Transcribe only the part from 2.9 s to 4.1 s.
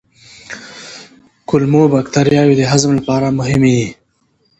لپاره مهمې دي.